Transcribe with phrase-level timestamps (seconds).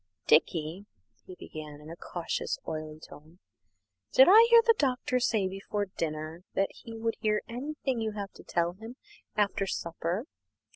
[0.25, 0.87] "Dickie,"
[1.27, 3.37] he began, in a cautious, oily tone,
[4.11, 8.31] "did I hear the Doctor say before dinner that he would hear anything you have
[8.31, 8.95] to tell him
[9.37, 10.25] after supper?